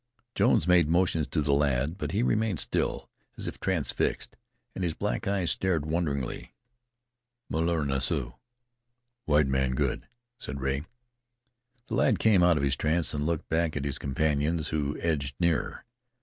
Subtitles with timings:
[0.33, 3.07] Jones made motions to the lad, but he remained still,
[3.37, 4.35] as if transfixed,
[4.73, 6.55] and his black eyes stared wonderingly.
[7.51, 8.33] "Molar nasu
[9.25, 10.07] (white man good),"
[10.39, 10.85] said Rea.
[11.85, 15.35] The lad came out of his trance and looked back at his companions, who edged
[15.39, 15.85] nearer.